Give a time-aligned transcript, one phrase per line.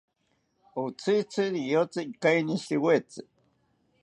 [0.83, 3.21] Otzitzi riyotzi ikainishiriwetzi